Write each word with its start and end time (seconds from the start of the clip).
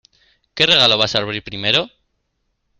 ¿Qué 0.55 0.65
regalo 0.65 0.97
vas 0.97 1.13
a 1.13 1.19
abrir 1.19 1.43
primero? 1.43 1.87